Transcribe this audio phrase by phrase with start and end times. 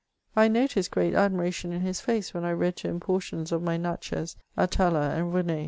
[0.35, 3.61] I noticed great admiration in his face, when I read to him por tions of
[3.61, 4.35] my" Natchez,"
[4.67, 5.59] «Atala, and" Ren6."